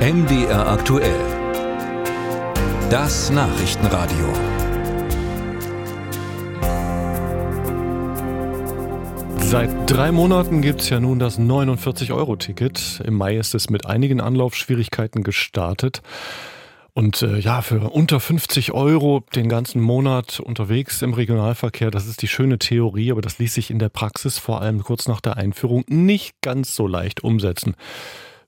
[0.00, 1.20] MDR aktuell.
[2.88, 4.32] Das Nachrichtenradio.
[9.40, 13.02] Seit drei Monaten gibt es ja nun das 49-Euro-Ticket.
[13.04, 16.00] Im Mai ist es mit einigen Anlaufschwierigkeiten gestartet.
[16.94, 22.22] Und äh, ja, für unter 50 Euro den ganzen Monat unterwegs im Regionalverkehr, das ist
[22.22, 25.36] die schöne Theorie, aber das ließ sich in der Praxis vor allem kurz nach der
[25.36, 27.76] Einführung nicht ganz so leicht umsetzen.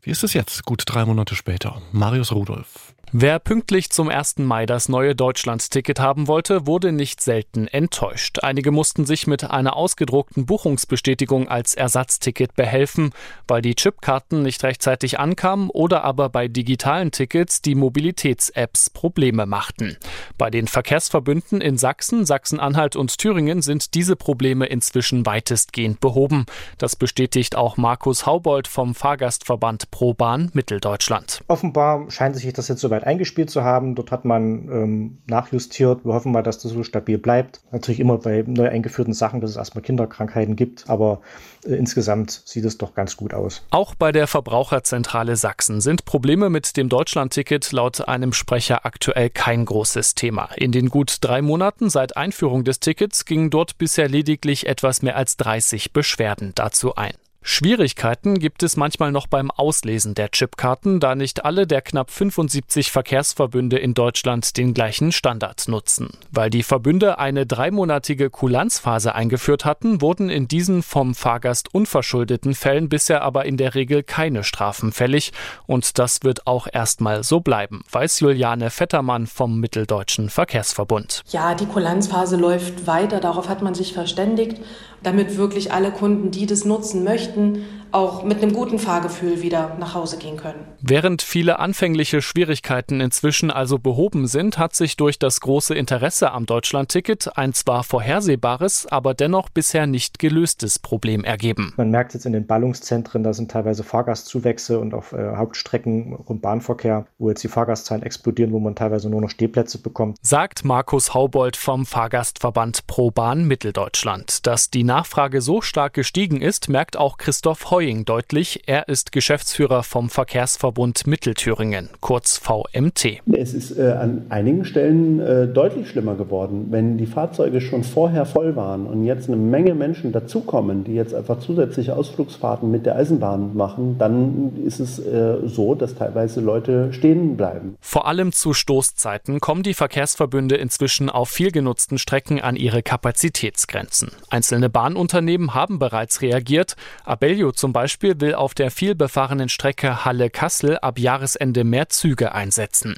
[0.04, 1.80] Wie ist es jetzt, gut drei Monate später?
[1.92, 2.92] Marius Rudolph.
[3.14, 4.38] Wer pünktlich zum 1.
[4.38, 8.38] Mai das neue Deutschland-Ticket haben wollte, wurde nicht selten enttäuscht.
[8.38, 13.10] Einige mussten sich mit einer ausgedruckten Buchungsbestätigung als Ersatzticket behelfen,
[13.46, 19.98] weil die Chipkarten nicht rechtzeitig ankamen oder aber bei digitalen Tickets die Mobilitäts-Apps Probleme machten.
[20.38, 26.46] Bei den Verkehrsverbünden in Sachsen, Sachsen-Anhalt und Thüringen sind diese Probleme inzwischen weitestgehend behoben.
[26.78, 31.42] Das bestätigt auch Markus Haubold vom Fahrgastverband ProBahn Mitteldeutschland.
[31.48, 33.94] Offenbar scheint sich das jetzt soweit Zeit eingespielt zu haben.
[33.94, 36.04] Dort hat man ähm, nachjustiert.
[36.04, 37.60] Wir hoffen mal, dass das so stabil bleibt.
[37.70, 41.20] Natürlich immer bei neu eingeführten Sachen, dass es erstmal Kinderkrankheiten gibt, aber
[41.64, 43.62] äh, insgesamt sieht es doch ganz gut aus.
[43.70, 49.64] Auch bei der Verbraucherzentrale Sachsen sind Probleme mit dem Deutschlandticket laut einem Sprecher aktuell kein
[49.64, 50.50] großes Thema.
[50.56, 55.16] In den gut drei Monaten seit Einführung des Tickets gingen dort bisher lediglich etwas mehr
[55.16, 57.14] als 30 Beschwerden dazu ein.
[57.44, 62.92] Schwierigkeiten gibt es manchmal noch beim Auslesen der Chipkarten, da nicht alle der knapp 75
[62.92, 66.10] Verkehrsverbünde in Deutschland den gleichen Standard nutzen.
[66.30, 72.88] Weil die Verbünde eine dreimonatige Kulanzphase eingeführt hatten, wurden in diesen vom Fahrgast unverschuldeten Fällen
[72.88, 75.32] bisher aber in der Regel keine Strafen fällig
[75.66, 81.22] und das wird auch erstmal so bleiben, weiß Juliane Vettermann vom Mitteldeutschen Verkehrsverbund.
[81.30, 84.60] Ja, die Kulanzphase läuft weiter, darauf hat man sich verständigt
[85.02, 89.76] damit wirklich alle Kunden, die das nutzen möchten, Vorschriften auch mit einem guten Fahrgefühl wieder
[89.78, 90.64] nach Hause gehen können.
[90.80, 96.46] Während viele anfängliche Schwierigkeiten inzwischen also behoben sind, hat sich durch das große Interesse am
[96.46, 101.74] Deutschlandticket ein zwar vorhersehbares, aber dennoch bisher nicht gelöstes Problem ergeben.
[101.76, 106.40] Man merkt jetzt in den Ballungszentren, da sind teilweise Fahrgastzuwächse und auf äh, Hauptstrecken und
[106.40, 110.16] Bahnverkehr, wo jetzt die Fahrgastzahlen explodieren, wo man teilweise nur noch Stehplätze bekommt.
[110.22, 114.46] Sagt Markus Haubold vom Fahrgastverband ProBahn Mitteldeutschland.
[114.46, 118.62] Dass die Nachfrage so stark gestiegen ist, merkt auch Christoph Heu Heuing deutlich.
[118.66, 123.22] Er ist Geschäftsführer vom Verkehrsverbund Mittelthüringen, kurz VMT.
[123.32, 126.68] Es ist äh, an einigen Stellen äh, deutlich schlimmer geworden.
[126.70, 131.12] Wenn die Fahrzeuge schon vorher voll waren und jetzt eine Menge Menschen dazukommen, die jetzt
[131.12, 136.92] einfach zusätzliche Ausflugsfahrten mit der Eisenbahn machen, dann ist es äh, so, dass teilweise Leute
[136.92, 137.74] stehen bleiben.
[137.80, 144.12] Vor allem zu Stoßzeiten kommen die Verkehrsverbünde inzwischen auf viel genutzten Strecken an ihre Kapazitätsgrenzen.
[144.30, 146.76] Einzelne Bahnunternehmen haben bereits reagiert.
[147.04, 152.96] Abellio zum Beispiel will auf der vielbefahrenen Strecke Halle-Kassel ab Jahresende mehr Züge einsetzen.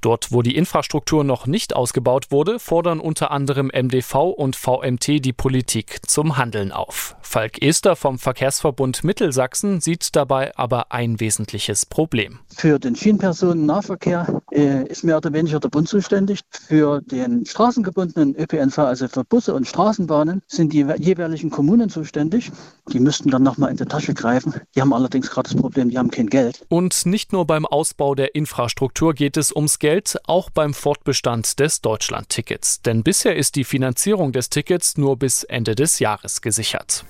[0.00, 5.34] Dort, wo die Infrastruktur noch nicht ausgebaut wurde, fordern unter anderem MDV und VMT die
[5.34, 7.16] Politik zum Handeln auf.
[7.20, 12.38] Falk Ester vom Verkehrsverbund Mittelsachsen sieht dabei aber ein wesentliches Problem.
[12.48, 16.40] Für den Schienenpersonennahverkehr äh, ist mehr oder weniger der Bund zuständig.
[16.48, 22.50] Für den straßengebundenen ÖPNV, also für Busse und Straßenbahnen, sind die jeweiligen Kommunen zuständig.
[22.92, 24.54] Die müssten dann nochmal in die Tasche greifen.
[24.74, 26.64] Die haben allerdings gerade das Problem, die haben kein Geld.
[26.68, 31.80] Und nicht nur beim Ausbau der Infrastruktur geht es ums Geld, auch beim Fortbestand des
[31.80, 32.82] Deutschland-Tickets.
[32.82, 37.04] Denn bisher ist die Finanzierung des Tickets nur bis Ende des Jahres gesichert.